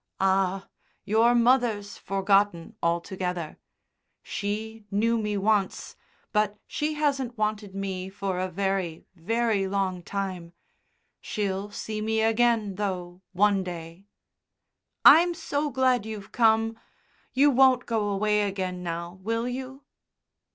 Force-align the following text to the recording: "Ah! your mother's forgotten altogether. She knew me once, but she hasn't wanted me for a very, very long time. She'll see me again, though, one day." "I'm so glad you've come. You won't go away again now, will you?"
"Ah! 0.19 0.67
your 1.05 1.35
mother's 1.35 1.95
forgotten 1.95 2.75
altogether. 2.81 3.59
She 4.23 4.83
knew 4.89 5.19
me 5.19 5.37
once, 5.37 5.95
but 6.31 6.57
she 6.65 6.95
hasn't 6.95 7.37
wanted 7.37 7.75
me 7.75 8.09
for 8.09 8.39
a 8.39 8.49
very, 8.49 9.05
very 9.13 9.67
long 9.67 10.01
time. 10.01 10.53
She'll 11.19 11.69
see 11.69 12.01
me 12.01 12.21
again, 12.21 12.77
though, 12.77 13.21
one 13.33 13.63
day." 13.63 14.07
"I'm 15.05 15.35
so 15.35 15.69
glad 15.69 16.07
you've 16.07 16.31
come. 16.31 16.79
You 17.33 17.51
won't 17.51 17.85
go 17.85 18.09
away 18.09 18.41
again 18.41 18.81
now, 18.81 19.19
will 19.21 19.47
you?" 19.47 19.83